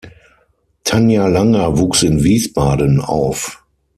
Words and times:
Tanja 0.83 1.27
Langer 1.27 1.77
wuchs 1.77 2.01
in 2.01 2.23
Wiesbaden 2.23 3.01
auf. 3.01 3.63